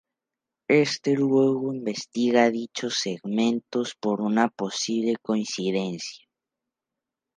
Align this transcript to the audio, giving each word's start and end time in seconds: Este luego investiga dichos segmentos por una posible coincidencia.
Este 0.67 1.13
luego 1.13 1.75
investiga 1.75 2.49
dichos 2.49 2.95
segmentos 2.99 3.93
por 3.99 4.19
una 4.19 4.47
posible 4.49 5.17
coincidencia. 5.21 6.25